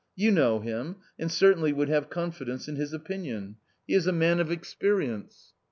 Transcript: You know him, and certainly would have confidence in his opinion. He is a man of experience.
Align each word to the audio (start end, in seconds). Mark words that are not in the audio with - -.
You 0.15 0.31
know 0.31 0.61
him, 0.61 0.95
and 1.19 1.31
certainly 1.31 1.71
would 1.71 1.87
have 1.89 2.09
confidence 2.09 2.67
in 2.67 2.75
his 2.75 2.91
opinion. 2.91 3.57
He 3.85 3.93
is 3.93 4.07
a 4.07 4.11
man 4.11 4.39
of 4.39 4.49
experience. 4.49 5.53